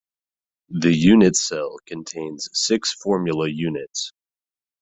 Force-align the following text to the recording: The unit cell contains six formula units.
The 0.69 0.95
unit 0.95 1.35
cell 1.35 1.77
contains 1.85 2.49
six 2.53 2.91
formula 2.91 3.47
units. 3.47 4.11